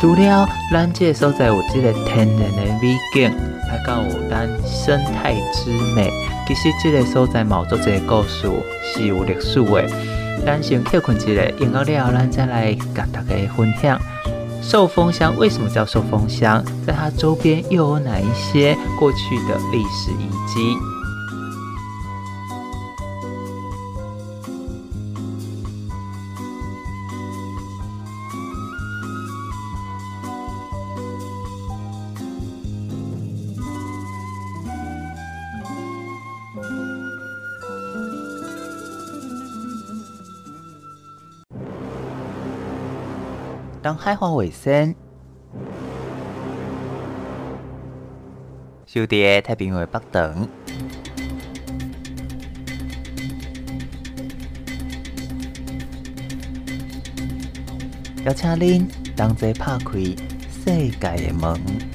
[0.00, 3.32] 除了咱这个所在有这个天然的美景，
[3.68, 6.10] 还有咱生态之美，
[6.46, 8.50] 其实这个所在嘛有这个故事
[8.82, 9.88] 是有历史的。
[10.44, 13.98] 咱先休困一下，然后了后咱再来跟大家分享
[14.62, 20.93] 寿丰乡为什么叫寿丰乡，在它周边又有哪一些过去的历史遗迹。
[43.84, 44.94] 当海花卫生，
[48.86, 50.48] 小弟太平洋北等，
[58.24, 59.98] 邀请您同齐拍开
[60.48, 61.93] 世界的门。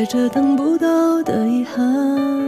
[0.00, 2.39] 怀着等不到的遗憾。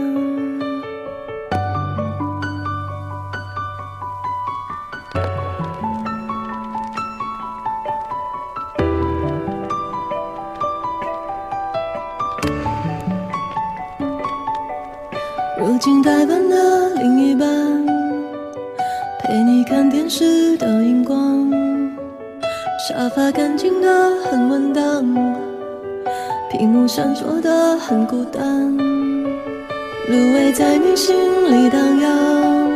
[27.33, 32.69] 幕闪烁的很孤单，芦苇在你心里荡漾，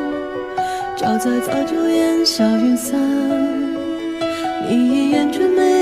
[0.98, 3.00] 沼泽早就烟消云散，
[4.68, 5.77] 你一眼却没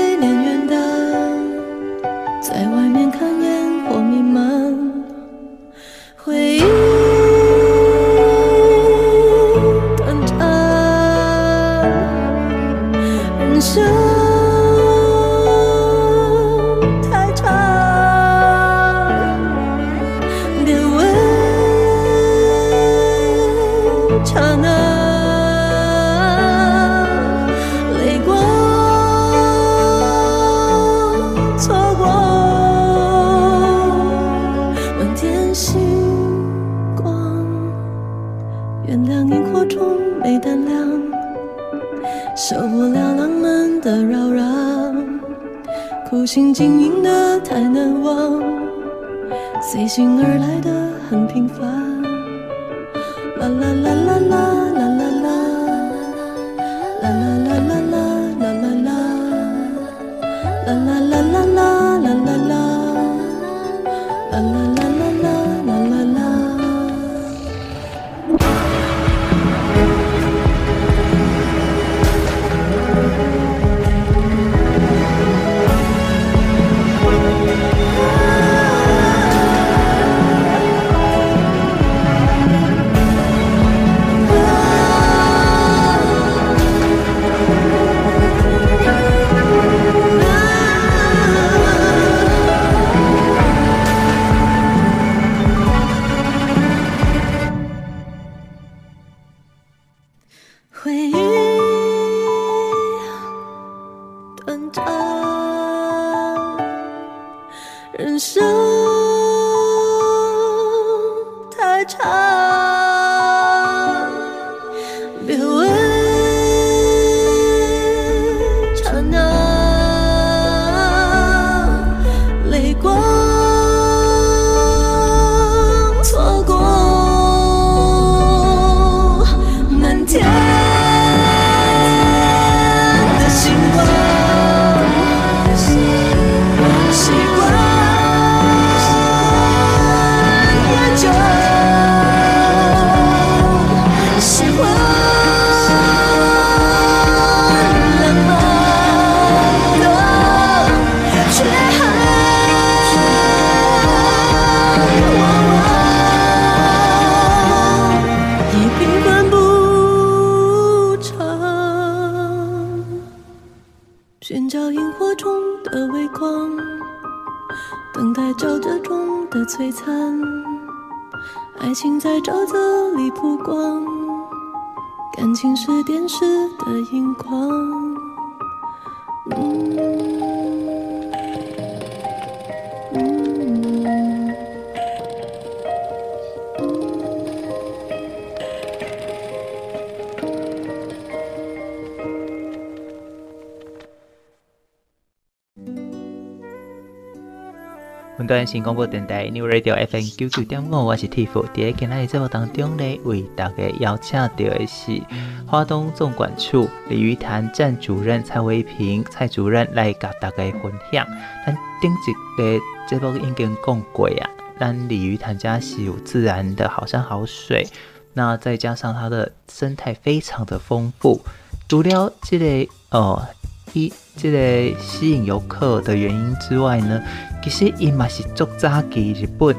[198.26, 201.44] 云端新广播电台 New Radio FM 九九点五，我是 Tiff。
[201.54, 205.00] 在今日节目当中呢，为大家邀请到的是
[205.46, 211.06] 花东纵管处鲤鱼潭站主任蔡维平蔡主任来甲大家分享。
[211.46, 217.68] 咱顶一个节目已经讲过啊，咱鲤鱼潭家是有自然的好山好水，
[218.14, 221.20] 那再加上它的生态非常的丰富，
[221.68, 223.24] 除了这个哦。
[223.72, 227.02] 一这个吸引游客的原因之外呢，
[227.42, 229.54] 其实伊嘛是足早期日本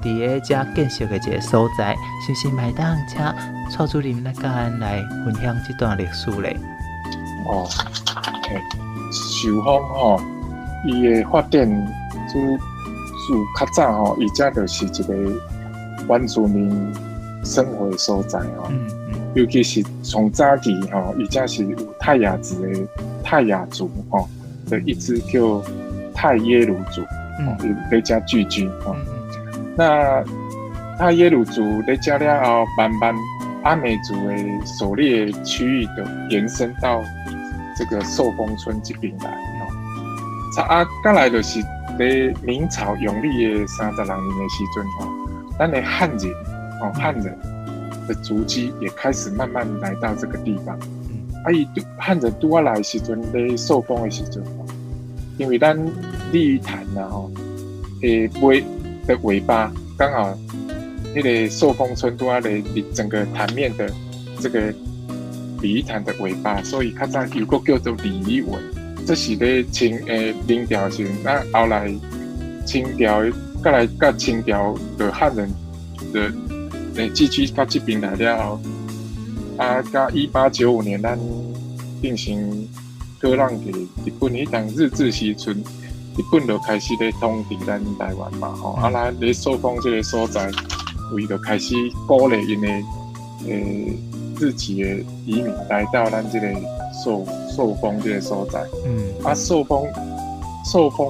[0.00, 3.20] 伫个遮建设的一个所在，是不是麦当请
[3.70, 6.56] 蔡主任来甲咱来分享这段历史咧？
[7.46, 7.68] 哦，
[9.10, 10.20] 寿丰吼，
[10.86, 11.68] 伊的发展
[12.28, 15.14] 自自较早吼，伊遮就是一个
[16.08, 16.92] 原住民
[17.44, 18.68] 生活的所在吼。
[18.68, 19.14] 嗯嗯。
[19.34, 22.68] 尤其是从早期吼，伊遮是有泰雅族的
[23.28, 24.26] 泰雅族哦
[24.70, 25.62] 的一支叫
[26.14, 27.54] 泰耶鲁族，哦，
[27.90, 28.96] 在家聚居哦。
[29.76, 30.24] 那
[30.98, 33.14] 泰耶鲁族在遮了后，慢慢
[33.64, 37.02] 阿美族的狩猎区域的延伸到
[37.76, 39.30] 这个寿丰村这边来
[40.56, 40.62] 吼。
[40.62, 41.62] 啊，再来就是
[41.98, 46.32] 在明朝永历的三十六年的时阵哦，咱的汉人
[46.80, 47.38] 哦，汉人
[48.08, 50.78] 的足迹也开始慢慢来到这个地方。
[51.44, 51.66] 啊，伊
[51.96, 54.42] 汉人拄啊来时阵咧受风的时阵，
[55.38, 55.76] 因为咱
[56.32, 57.30] 鲤鱼潭呐吼，
[58.02, 58.62] 诶尾
[59.06, 60.38] 的尾巴刚好
[61.14, 62.62] 那个受风村拄啊来
[62.92, 63.90] 整个潭面的
[64.40, 64.72] 这个
[65.60, 68.52] 鲤鱼潭的尾巴，所以较早有个叫做鲤鱼尾。
[69.06, 71.90] 这是咧清诶明朝时，那后来
[72.66, 73.22] 清朝
[73.64, 75.48] 再来甲清朝的汉人
[76.12, 76.30] 的
[76.96, 78.60] 诶聚居到这边来了后，
[79.58, 81.18] 啊，到一八九五年咱
[82.00, 82.68] 进行
[83.18, 90.48] 割让给日本，迄当日治时阵，日本就开始咧统治咱台湾嘛，吼、嗯，啊来咧受封这个所在，
[91.20, 91.74] 伊就开始
[92.06, 92.84] 鼓励因诶
[93.46, 93.98] 诶
[94.36, 94.88] 自己的
[95.26, 96.46] 移民来到咱这个
[97.04, 99.84] 受受封这个所在，嗯，啊受封
[100.64, 101.08] 受封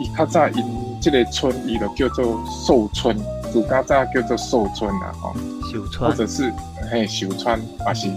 [0.00, 0.64] 伊较早因
[1.02, 3.14] 这个村伊就叫做寿村，
[3.52, 5.34] 自较早叫做寿村啦，吼，
[5.72, 6.52] 寿村，或者是
[6.90, 8.08] 嘿寿川，也是。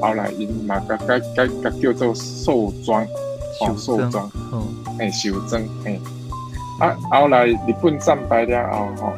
[0.00, 3.04] 后来因嘛改改改改叫做寿庄，
[3.60, 6.00] 哦寿庄，嗯，诶寿庄，诶，
[6.80, 9.12] 啊后来日本战败了后吼，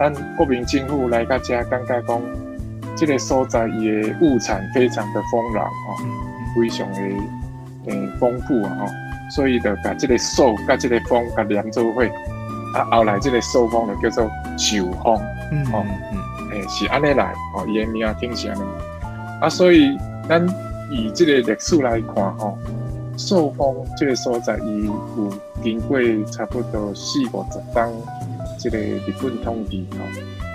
[0.00, 2.20] 咱国民政府来到遮感觉讲，
[2.96, 6.04] 这个所在伊的物产非常的丰饶吼，
[6.56, 7.00] 非常的
[7.86, 8.86] 诶丰富啊吼，
[9.30, 12.02] 所以就把这个寿甲这个丰甲连做伙，
[12.74, 15.18] 啊后来这个寿丰就叫做寿丰，
[15.50, 18.56] 嗯嗯嗯，诶是安尼来，哦伊的名听起来，
[19.40, 19.96] 啊所以。
[20.26, 20.42] 咱
[20.90, 22.56] 以这个历史来看吼，
[23.18, 25.30] 寿丰这个所在，伊有
[25.62, 26.00] 经过
[26.32, 27.92] 差不多四五十当
[28.58, 29.98] 这个日本统治吼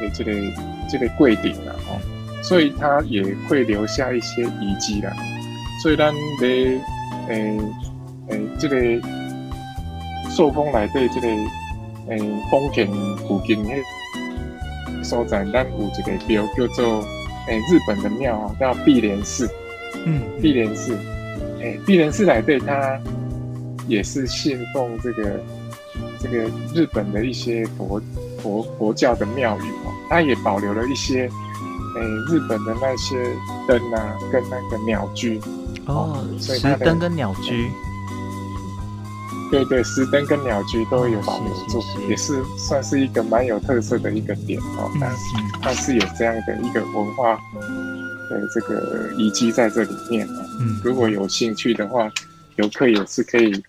[0.02, 0.32] 的这个
[0.90, 2.00] 这个过程啦吼，
[2.42, 5.14] 所以它也会留下一些遗迹啦。
[5.84, 6.12] 所以咱
[6.42, 6.82] 咧
[7.28, 7.60] 诶
[8.30, 8.76] 诶这个
[10.32, 11.28] 寿丰内底这个
[12.10, 12.18] 诶
[12.52, 12.88] 丰田
[13.28, 13.84] 附近诶
[15.04, 17.04] 所在，咱有一个庙叫做。
[17.48, 19.50] 诶、欸，日本的庙啊，叫碧莲寺。
[20.06, 20.94] 嗯，碧莲寺，
[21.60, 23.00] 诶、欸，碧莲寺来对，它
[23.88, 25.40] 也是信奉这个
[26.20, 26.44] 这个
[26.76, 28.00] 日本的一些佛
[28.38, 29.92] 佛佛教的庙宇哦。
[30.12, 33.16] 它也保留了一些诶、欸、日本的那些
[33.68, 35.42] 灯啊，跟那个鸟居
[35.88, 37.72] 哦，石灯跟鸟居。
[39.52, 44.90] 对对，石灯跟鸟居都有保留住，是是是也是算是一个蛮有特色的一个点哦。
[45.02, 45.18] 但是
[45.62, 47.36] 它是有这样的一个文化
[48.30, 50.46] 的这个遗迹在这里面哦。
[50.60, 52.12] 嗯，如果有兴趣的话，
[52.58, 53.64] 游客也是可以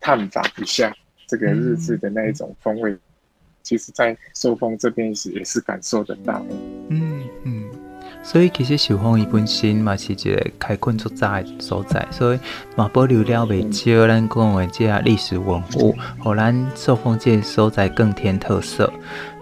[0.00, 0.94] 探访一下
[1.26, 2.96] 这个日治的那一种风味。
[3.62, 6.44] 其实，在寿丰这边是也是感受得到。
[6.90, 7.15] 嗯嗯。
[8.26, 12.38] 所以其实寿丰伊本身嘛是一个开垦出早的所在，所以
[12.74, 18.92] 嘛保留了袂少咱讲的这历史文物，互咱寿丰这个所在更添特色。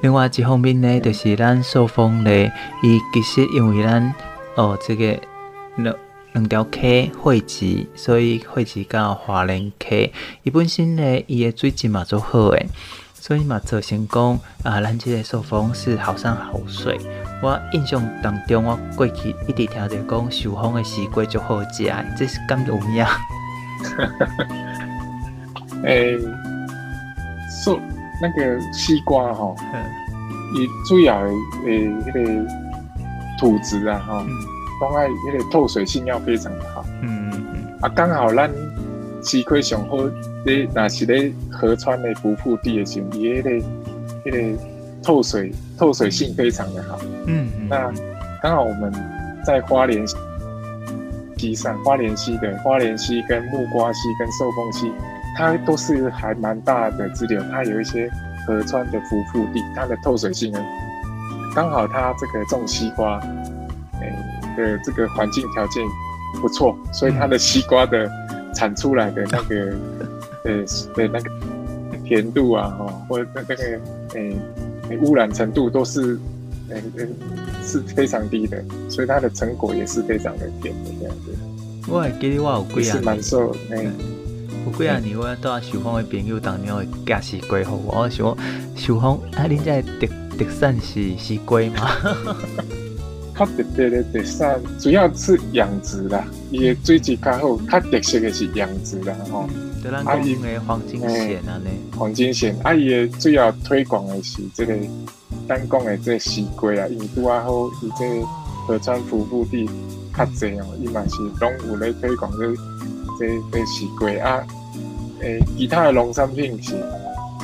[0.03, 4.14] 另外一方面呢，就是咱寿丰咧，伊其实因为咱
[4.57, 5.18] 哦这个
[5.76, 5.97] 两
[6.35, 10.12] 两条溪汇集，所以汇集到华林溪，
[10.43, 12.66] 伊本身咧伊的水质嘛足好诶。
[13.26, 17.00] 所以嘛，造成讲啊，咱这个寿丰是好山好水。
[17.42, 23.06] 我印象当中，我过去一直听着讲寿丰的西瓜就好食，这是敢有影？
[25.84, 26.18] 诶，
[27.64, 27.80] 说
[28.20, 29.54] 那个西瓜哈，
[30.54, 31.32] 伊主要诶
[31.64, 32.46] 诶那个
[33.40, 34.22] 土质啊哈，
[34.82, 36.84] 讲爱那个透水性要非常的好。
[37.00, 37.78] 嗯嗯嗯。
[37.80, 38.52] 啊，刚好咱
[39.22, 39.96] 西瓜上好。
[40.45, 43.51] 咧，那是咧河川的浮腹地的时候，伊迄个
[44.24, 44.62] 迄个
[45.03, 46.99] 透水透水性非常的好。
[47.26, 47.92] 嗯，嗯，那
[48.42, 48.92] 刚好我们
[49.45, 50.07] 在花莲
[51.38, 54.92] 溪上，花莲溪的花莲溪跟木瓜溪跟寿丰溪，
[55.36, 58.11] 它都是还蛮大的支流，它有一些
[58.47, 60.62] 河川的浮腹地，它的透水性呢，
[61.55, 63.18] 刚好它这个种西瓜，
[64.01, 65.82] 诶、欸、的这个环境条件
[66.40, 68.11] 不错，所以它的西瓜的
[68.55, 69.74] 产出来的那个。
[70.45, 70.62] 呃，
[70.95, 71.30] 对那个
[72.05, 73.80] 甜度啊，哈，或者那那个，
[74.12, 74.36] 诶、
[75.01, 76.18] 污染程度都是，
[76.68, 77.09] 呃、欸、
[77.64, 81.34] 是非常低的，所以它的成果也是非常的甜的这样子。
[81.88, 83.90] 我还记得我有几啊，是蛮受，哎、欸，
[84.66, 88.36] 有几啊年我到啊寿丰的朋友当年会寄西瓜给我，我想
[88.76, 91.88] 寿丰啊，恁这特特产是西瓜吗？
[93.34, 99.49] 较特别的特产主要是养殖啦，伊的水质较好，较特色的是养殖啦吼。
[100.05, 101.11] 啊，因为黄金藓
[101.49, 101.70] 啊呢？
[101.97, 104.74] 黄金藓，啊伊的主要推广的是这个
[105.49, 108.26] 咱讲的这个西瓜啊，因为拄啊好，伊这个
[108.66, 109.68] 河川服务地
[110.16, 112.55] 较济哦，伊嘛是拢有咧推广这
[113.18, 114.47] 这这西瓜啊。
[115.20, 116.72] 诶，其他的农产品是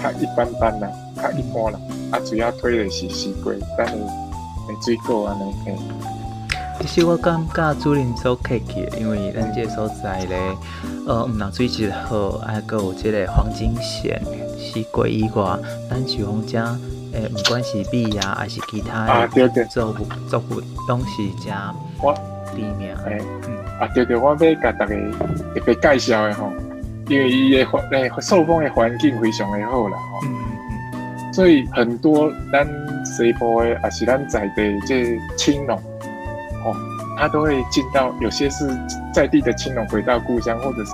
[0.03, 1.81] 较一般般啦，较一般啦，
[2.11, 3.95] 啊主要推的是西瓜，但是。
[4.83, 5.45] 水果啊，那
[6.81, 10.39] 其实我感觉主人所客气，因为咱这所在咧，
[11.07, 14.21] 呃，唔但水质好，还佫有即个黄金线、
[14.59, 15.59] 西瓜以外，
[15.91, 16.59] 咱寿丰遮，
[17.13, 19.97] 诶，不管是米啊，还是其他诶，对对，作物
[20.29, 21.53] 作物拢是遮
[22.03, 22.15] 我
[22.57, 24.95] 地名，诶，嗯，啊对对，我要甲大家
[25.55, 26.51] 特别介绍的吼，
[27.09, 30.35] 因为伊的环诶受风的环境非常的好啦，吼，嗯
[30.95, 32.67] 嗯，所以很多咱。
[33.03, 35.83] 西部的也是咱在地这青农，哦，
[37.21, 38.67] 他都会进到，有些是
[39.13, 40.93] 在地的青农回到故乡，或者是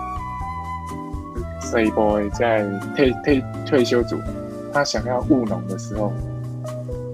[1.61, 2.67] C boy 在
[2.97, 4.21] 退退退休组，
[4.73, 6.13] 他想要务农的时候，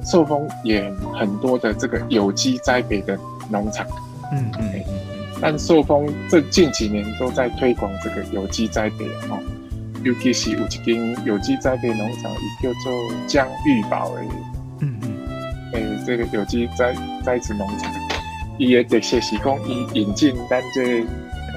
[0.03, 3.19] 寿丰也很多的这个有机栽培的
[3.51, 3.87] 农场，
[4.33, 4.83] 嗯嗯，
[5.43, 9.39] 但寿丰这近几年都在推广这个有机栽培，哦，
[10.03, 12.93] 尤其是有一间有机栽培农场，也叫做
[13.27, 14.27] 江玉宝诶，
[14.81, 15.13] 嗯嗯。
[15.75, 17.93] 诶、欸，这个有机栽栽植农场，
[18.59, 21.05] 伊也得学习讲，伊引进咱这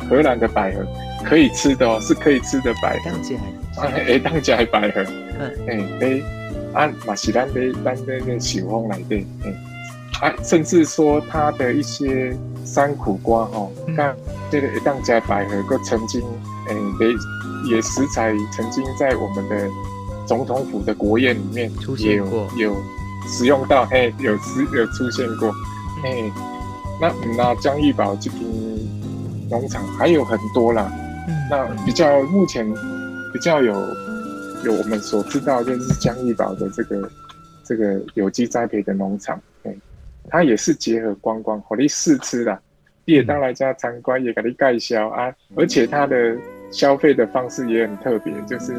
[0.10, 0.86] 荷兰的百合，
[1.24, 3.12] 可以吃的哦，是可以吃的百合。
[3.12, 3.36] 当家
[3.78, 5.04] 啊，诶，当家 的百合，
[5.40, 6.24] 嗯，诶，诶，
[6.74, 9.56] 啊，嘛是咱的咱的那寿丰来的，诶，
[10.22, 14.18] 啊，甚至说它的一些山苦瓜哦，那、嗯、
[14.52, 16.22] 这个当家百合，都曾经，
[16.70, 16.76] 诶，
[17.70, 19.70] 也也食材曾经在我们的
[20.26, 22.72] 总统府的国宴里面出现过，有。
[22.72, 22.78] 有
[23.28, 25.52] 使用到嘿，有出有出现过，
[26.04, 26.32] 嘿，
[27.00, 28.42] 那那江玉宝这边
[29.50, 30.92] 农场还有很多啦，
[31.50, 32.66] 那比较目前
[33.34, 33.74] 比较有
[34.64, 37.10] 有我们所知道就是江玉宝的这个
[37.64, 39.78] 这个有机栽培的农场，对，
[40.30, 42.60] 它也是结合观光，火力试吃的，
[43.06, 46.38] 你也当来家参观也给你盖销啊，而且它的
[46.72, 48.74] 消费的方式也很特别，就是。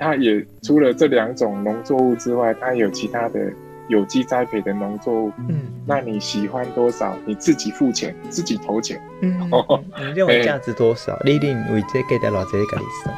[0.00, 3.40] 它也除了这两种农作物之外，它有其他的
[3.88, 5.32] 有机栽培的农作物。
[5.48, 9.00] 嗯，那你喜欢多少，你自己付钱，自己投钱。
[9.20, 9.50] 嗯，
[9.98, 11.18] 你认为价值多少？
[11.24, 13.10] 你认为这给的老这个意思。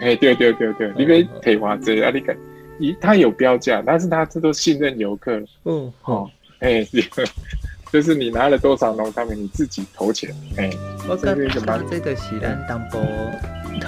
[0.00, 2.36] 哎，对对对对，你可以退花这啊，你看，
[2.78, 5.40] 一他有标价，但是他这都信任游客。
[5.64, 6.86] 嗯，好，哎，
[7.92, 10.34] 就是你拿了多少农产品，你自己投钱。
[10.56, 10.70] 哎，
[11.08, 11.46] 我感觉
[11.88, 12.98] 这个是咱淡薄。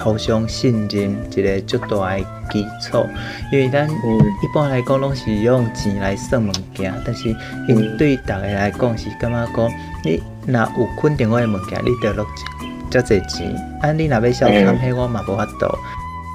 [0.03, 2.19] 互相信任一个最大的
[2.51, 3.05] 基础，
[3.51, 7.29] 因为咱一般来讲拢是用钱来算物件，但是
[7.67, 9.71] 因对大家来讲是感觉讲，
[10.03, 12.25] 你若有肯定我的物件，你得落
[12.89, 15.77] 遮济钱，啊，你若要小看嘿，我嘛无法度。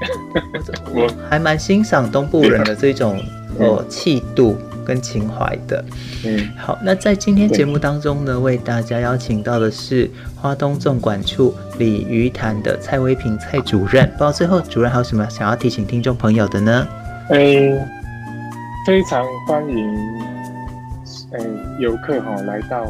[0.94, 3.20] 我还蛮欣赏东部人的这种
[3.58, 4.56] 呃气度。
[4.90, 5.84] 跟情怀的，
[6.24, 14.04] 嗯，好，那在今天节目当中呢，为大家邀请到的是花东纵管处鲤鱼潭的蔡威平蔡主任。
[14.10, 16.88] 不知道最后主任还有什么想要提醒听众朋友的呢？
[17.28, 17.88] 诶、欸，
[18.84, 19.76] 非常欢迎
[21.34, 21.38] 诶
[21.78, 22.84] 游客哈来到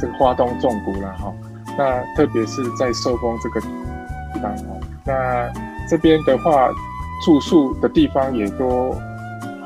[0.00, 1.32] 这个花东纵谷了哈。
[1.78, 5.52] 那特别是在寿丰这个地方哈，那
[5.88, 6.68] 这边的话
[7.24, 8.92] 住宿的地方也都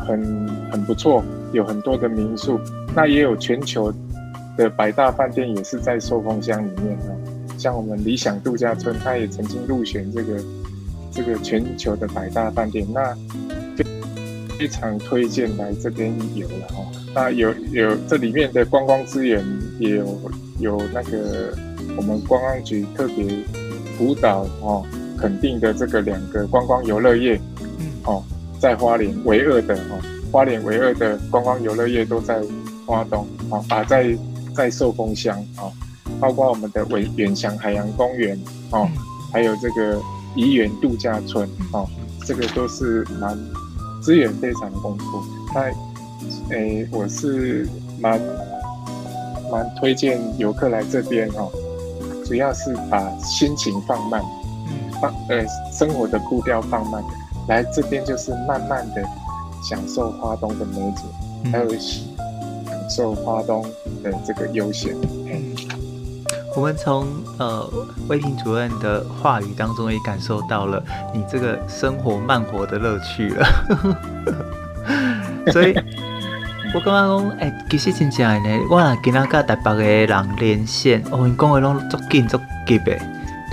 [0.04, 1.24] 很很不错。
[1.52, 2.58] 有很多的民宿，
[2.96, 3.92] 那也有全球
[4.56, 7.14] 的百大饭店，也是在寿丰乡里面啊。
[7.56, 10.44] 像我们理想度假村，它也曾经入选这个
[11.12, 13.16] 这个全球的百大饭店，那
[14.58, 16.84] 非常推荐来这边游了哈。
[17.14, 19.44] 那有有这里面的观光资源，
[19.78, 20.20] 也有
[20.58, 21.56] 有那个
[21.96, 23.24] 我们观光局特别
[23.96, 24.84] 辅导哦
[25.16, 27.40] 肯定的这个两个观光游乐业，
[28.64, 30.00] 在花莲唯二的哦。
[30.32, 32.42] 花莲唯二的观光游乐业都在
[32.86, 34.16] 花东啊，啊，在
[34.56, 35.68] 在寿丰乡啊，
[36.18, 38.40] 包括我们的伟远翔海洋公园
[38.70, 38.88] 哦，
[39.30, 40.00] 还有这个
[40.34, 41.86] 怡园度假村哦，
[42.26, 43.38] 这个都是蛮
[44.00, 45.22] 资源非常丰富。
[45.54, 47.68] 那诶，我是
[48.00, 48.18] 蛮
[49.52, 51.52] 蛮推荐游客来这边哦，
[52.24, 54.22] 主要是把心情放慢，
[55.02, 57.04] 放呃生活的步调放慢，
[57.48, 59.02] 来这边就是慢慢的。
[59.66, 61.04] 享受花东的美景，
[61.44, 63.62] 嗯、还有享受花东
[64.02, 64.94] 的这个悠闲。
[65.24, 65.56] 嗯，
[66.54, 67.06] 我们从
[67.38, 67.66] 呃
[68.06, 70.84] 威平主任的话语当中也感受到了
[71.14, 73.46] 你这个生活慢活的乐趣了。
[75.50, 75.74] 所以，
[76.74, 82.98] 我感觉讲，哎、欸，其实真正的呢，我若今仔甲台北的人连线，哦，因讲的拢足紧足急的，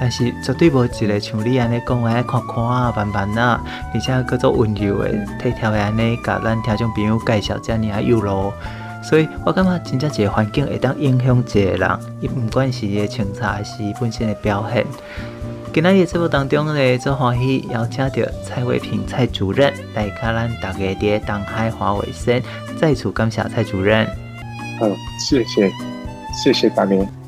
[0.02, 3.62] 但是绝对无一个像你安尼讲的，看看啊，慢慢啊，
[3.94, 8.52] 而且阁做温柔的、体贴的安尼，甲咱听众朋友介绍遮尔啊有路。
[9.04, 14.84] 所以我感觉真正一个环境会当影响一个人，伊毋管是伊的清采，还是本身的表现。
[15.72, 22.42] 今日节目当中呢，做欢喜邀请到蔡维平蔡主任来甲咱大家伫东海华尾山，
[22.76, 24.08] 再次感谢蔡主任。
[24.80, 24.88] 好，
[25.20, 25.72] 谢谢，
[26.34, 27.21] 谢谢大家。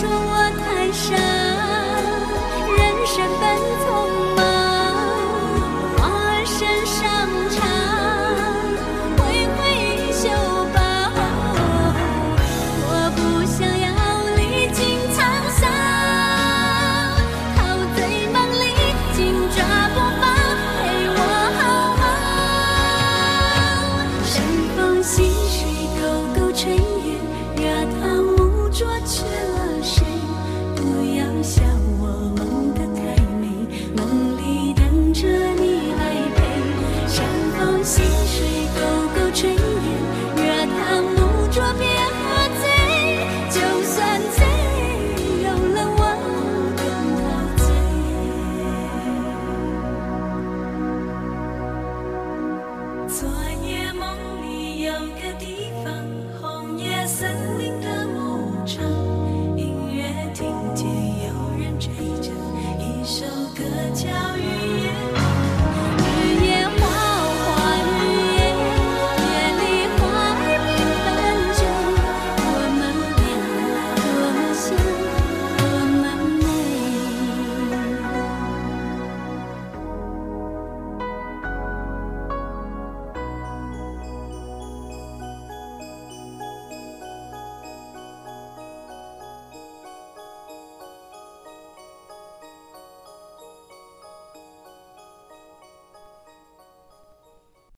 [0.00, 1.14] 说我太傻
[2.74, 3.89] 人生本